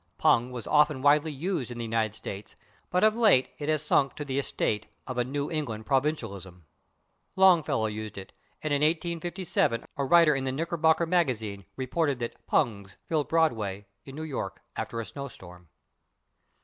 /Pung/ 0.17 0.49
was 0.51 0.67
once 0.67 0.89
widely 0.89 1.31
used 1.31 1.69
in 1.69 1.77
the 1.77 1.83
United 1.83 2.15
States, 2.15 2.55
but 2.89 3.03
of 3.03 3.15
late 3.15 3.49
it 3.59 3.69
has 3.69 3.83
sunk 3.83 4.15
to 4.15 4.25
the 4.25 4.39
estate 4.39 4.87
of 5.05 5.19
a 5.19 5.23
New 5.23 5.51
England 5.51 5.85
provincialism. 5.85 6.65
Longfellow 7.35 7.85
used 7.85 8.17
it, 8.17 8.33
and 8.63 8.73
in 8.73 8.81
1857 8.81 9.85
a 9.97 10.03
writer 10.03 10.33
in 10.35 10.43
the 10.43 10.51
/Knickerbocker 10.51 11.05
Magazine/ 11.07 11.65
reported 11.75 12.17
that 12.17 12.47
/pungs/ 12.47 12.95
filled 13.05 13.29
Broadway, 13.29 13.85
in 14.03 14.15
New 14.15 14.23
York, 14.23 14.63
after 14.75 14.99
a 14.99 15.05
snow 15.05 15.27
storm. 15.27 15.69